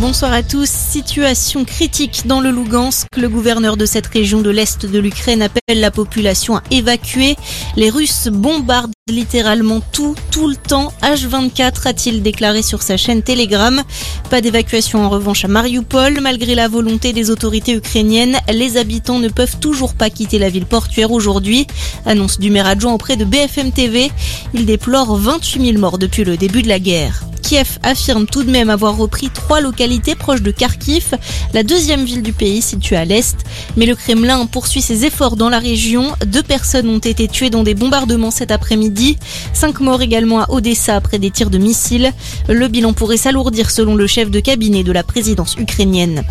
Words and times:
Bonsoir 0.00 0.32
à 0.32 0.42
tous. 0.42 0.66
Situation 0.66 1.66
critique 1.66 2.22
dans 2.24 2.40
le 2.40 2.50
Lugansk. 2.50 3.06
Le 3.18 3.28
gouverneur 3.28 3.76
de 3.76 3.84
cette 3.84 4.06
région 4.06 4.40
de 4.40 4.48
l'Est 4.48 4.86
de 4.86 4.98
l'Ukraine 4.98 5.42
appelle 5.42 5.78
la 5.78 5.90
population 5.90 6.56
à 6.56 6.62
évacuer. 6.70 7.36
Les 7.76 7.90
Russes 7.90 8.28
bombardent 8.32 8.94
littéralement 9.10 9.82
tout, 9.92 10.14
tout 10.30 10.48
le 10.48 10.56
temps. 10.56 10.94
H24 11.02 11.86
a-t-il 11.86 12.22
déclaré 12.22 12.62
sur 12.62 12.80
sa 12.80 12.96
chaîne 12.96 13.22
Telegram. 13.22 13.82
Pas 14.30 14.40
d'évacuation 14.40 15.04
en 15.04 15.10
revanche 15.10 15.44
à 15.44 15.48
Mariupol. 15.48 16.22
Malgré 16.22 16.54
la 16.54 16.66
volonté 16.68 17.12
des 17.12 17.28
autorités 17.28 17.74
ukrainiennes, 17.74 18.38
les 18.50 18.78
habitants 18.78 19.18
ne 19.18 19.28
peuvent 19.28 19.58
toujours 19.58 19.92
pas 19.92 20.08
quitter 20.08 20.38
la 20.38 20.48
ville 20.48 20.64
portuaire 20.64 21.10
aujourd'hui. 21.10 21.66
Annonce 22.06 22.38
du 22.38 22.50
maire 22.50 22.66
adjoint 22.66 22.94
auprès 22.94 23.18
de 23.18 23.26
BFM 23.26 23.70
TV. 23.70 24.10
Il 24.54 24.64
déplore 24.64 25.14
28 25.14 25.62
000 25.62 25.78
morts 25.78 25.98
depuis 25.98 26.24
le 26.24 26.38
début 26.38 26.62
de 26.62 26.68
la 26.68 26.78
guerre. 26.78 27.29
Kiev 27.50 27.80
affirme 27.82 28.26
tout 28.26 28.44
de 28.44 28.50
même 28.52 28.70
avoir 28.70 28.96
repris 28.96 29.28
trois 29.28 29.60
localités 29.60 30.14
proches 30.14 30.40
de 30.40 30.52
Kharkiv, 30.52 31.16
la 31.52 31.64
deuxième 31.64 32.04
ville 32.04 32.22
du 32.22 32.32
pays 32.32 32.62
située 32.62 32.94
à 32.94 33.04
l'est. 33.04 33.38
Mais 33.76 33.86
le 33.86 33.96
Kremlin 33.96 34.46
poursuit 34.46 34.80
ses 34.80 35.04
efforts 35.04 35.34
dans 35.34 35.48
la 35.48 35.58
région. 35.58 36.12
Deux 36.24 36.44
personnes 36.44 36.88
ont 36.88 37.00
été 37.00 37.26
tuées 37.26 37.50
dans 37.50 37.64
des 37.64 37.74
bombardements 37.74 38.30
cet 38.30 38.52
après-midi. 38.52 39.18
Cinq 39.52 39.80
morts 39.80 40.00
également 40.00 40.42
à 40.42 40.48
Odessa 40.48 40.94
après 40.94 41.18
des 41.18 41.32
tirs 41.32 41.50
de 41.50 41.58
missiles. 41.58 42.12
Le 42.48 42.68
bilan 42.68 42.92
pourrait 42.92 43.16
s'alourdir 43.16 43.72
selon 43.72 43.96
le 43.96 44.06
chef 44.06 44.30
de 44.30 44.38
cabinet 44.38 44.84
de 44.84 44.92
la 44.92 45.02
présidence 45.02 45.56
ukrainienne. 45.58 46.22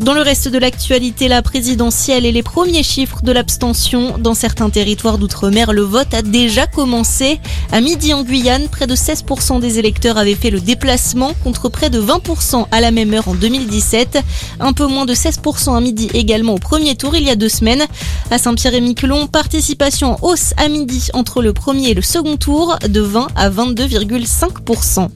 Dans 0.00 0.14
le 0.14 0.22
reste 0.22 0.48
de 0.48 0.58
l'actualité, 0.58 1.28
la 1.28 1.42
présidentielle 1.42 2.24
et 2.24 2.32
les 2.32 2.42
premiers 2.42 2.82
chiffres 2.82 3.22
de 3.22 3.30
l'abstention. 3.30 4.18
Dans 4.18 4.34
certains 4.34 4.70
territoires 4.70 5.18
d'outre-mer, 5.18 5.72
le 5.72 5.82
vote 5.82 6.12
a 6.14 6.22
déjà 6.22 6.66
commencé. 6.66 7.40
À 7.70 7.80
midi 7.80 8.14
en 8.14 8.22
Guyane, 8.22 8.68
près 8.68 8.86
de 8.86 8.96
16% 8.96 9.60
des 9.60 9.78
électeurs 9.78 10.18
avaient 10.18 10.34
fait 10.34 10.50
le 10.50 10.60
déplacement 10.60 11.32
contre 11.44 11.68
près 11.68 11.90
de 11.90 12.00
20% 12.00 12.66
à 12.70 12.80
la 12.80 12.90
même 12.90 13.12
heure 13.14 13.28
en 13.28 13.34
2017. 13.34 14.18
Un 14.60 14.72
peu 14.72 14.86
moins 14.86 15.04
de 15.04 15.14
16% 15.14 15.76
à 15.76 15.80
midi 15.80 16.08
également 16.14 16.54
au 16.54 16.58
premier 16.58 16.96
tour 16.96 17.14
il 17.14 17.24
y 17.24 17.30
a 17.30 17.36
deux 17.36 17.48
semaines. 17.48 17.84
À 18.30 18.38
Saint-Pierre-et-Miquelon, 18.38 19.26
participation 19.26 20.12
en 20.12 20.18
hausse 20.22 20.54
à 20.56 20.68
midi 20.68 21.08
entre 21.12 21.42
le 21.42 21.52
premier 21.52 21.90
et 21.90 21.94
le 21.94 22.02
second 22.02 22.36
tour 22.36 22.76
de 22.88 23.00
20 23.00 23.28
à 23.36 23.50
22,5%. 23.50 25.08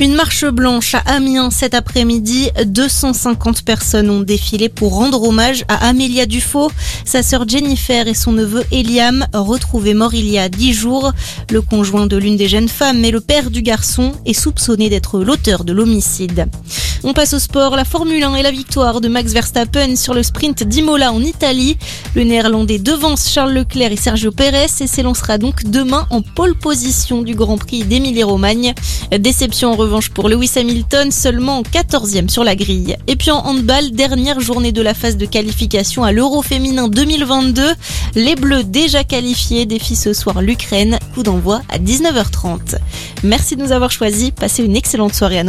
Une 0.00 0.14
marche 0.14 0.46
blanche 0.46 0.94
à 0.94 1.00
Amiens 1.00 1.50
cet 1.50 1.74
après-midi. 1.74 2.48
250 2.64 3.62
personnes 3.66 4.08
ont 4.08 4.19
défilé 4.20 4.68
pour 4.68 4.94
rendre 4.94 5.22
hommage 5.22 5.64
à 5.68 5.88
Amélia 5.88 6.26
Dufaux, 6.26 6.70
sa 7.04 7.22
sœur 7.22 7.48
Jennifer 7.48 8.06
et 8.06 8.14
son 8.14 8.32
neveu 8.32 8.64
Eliam, 8.72 9.26
retrouvés 9.32 9.94
morts 9.94 10.14
il 10.14 10.28
y 10.28 10.38
a 10.38 10.48
10 10.48 10.72
jours. 10.72 11.12
Le 11.50 11.62
conjoint 11.62 12.06
de 12.06 12.16
l'une 12.16 12.36
des 12.36 12.48
jeunes 12.48 12.68
femmes 12.68 13.04
et 13.04 13.10
le 13.10 13.20
père 13.20 13.50
du 13.50 13.62
garçon 13.62 14.12
est 14.26 14.32
soupçonné 14.32 14.88
d'être 14.88 15.20
l'auteur 15.20 15.64
de 15.64 15.72
l'homicide. 15.72 16.46
On 17.02 17.14
passe 17.14 17.32
au 17.32 17.38
sport, 17.38 17.76
la 17.76 17.86
Formule 17.86 18.22
1 18.22 18.34
et 18.34 18.42
la 18.42 18.50
victoire 18.50 19.00
de 19.00 19.08
Max 19.08 19.32
Verstappen 19.32 19.96
sur 19.96 20.12
le 20.12 20.22
sprint 20.22 20.64
d'Imola 20.64 21.12
en 21.12 21.22
Italie. 21.22 21.78
Le 22.14 22.24
néerlandais 22.24 22.78
devance 22.78 23.30
Charles 23.30 23.52
Leclerc 23.52 23.92
et 23.92 23.96
Sergio 23.96 24.30
Pérez 24.32 24.66
et 24.80 24.86
s'élancera 24.86 25.38
donc 25.38 25.64
demain 25.64 26.06
en 26.10 26.20
pole 26.20 26.54
position 26.54 27.22
du 27.22 27.34
Grand 27.34 27.56
Prix 27.56 27.84
d'Émilie-Romagne. 27.84 28.74
Déception 29.18 29.72
en 29.72 29.76
revanche 29.76 30.10
pour 30.10 30.28
Lewis 30.28 30.52
Hamilton, 30.56 31.10
seulement 31.10 31.62
14e 31.62 32.28
sur 32.28 32.44
la 32.44 32.54
grille. 32.54 32.96
Et 33.06 33.16
puis 33.16 33.30
en 33.30 33.46
handball, 33.46 33.92
dernière 33.92 34.40
journée 34.40 34.72
de 34.72 34.82
la 34.82 34.92
phase 34.92 35.16
de 35.16 35.24
qualification 35.24 36.04
à 36.04 36.12
l'Euro 36.12 36.42
féminin 36.42 36.88
2022. 36.88 37.62
Les 38.14 38.34
Bleus 38.36 38.64
déjà 38.64 39.04
qualifiés 39.04 39.64
défient 39.64 39.96
ce 39.96 40.12
soir 40.12 40.42
l'Ukraine. 40.42 40.98
Coup 41.14 41.22
d'envoi 41.22 41.62
à 41.70 41.78
19h30. 41.78 42.76
Merci 43.22 43.56
de 43.56 43.62
nous 43.62 43.72
avoir 43.72 43.90
choisis. 43.90 44.32
Passez 44.32 44.62
une 44.62 44.76
excellente 44.76 45.14
soirée 45.14 45.38
à 45.38 45.44
notre 45.44 45.48